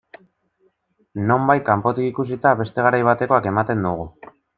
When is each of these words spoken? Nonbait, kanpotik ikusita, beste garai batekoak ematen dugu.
Nonbait, 1.31 1.61
kanpotik 1.67 2.07
ikusita, 2.13 2.53
beste 2.63 2.87
garai 2.87 3.03
batekoak 3.09 3.51
ematen 3.53 3.85
dugu. 3.89 4.09